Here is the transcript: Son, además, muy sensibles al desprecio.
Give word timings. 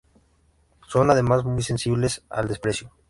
Son, 0.87 1.11
además, 1.11 1.43
muy 1.45 1.61
sensibles 1.61 2.23
al 2.27 2.47
desprecio. 2.47 2.91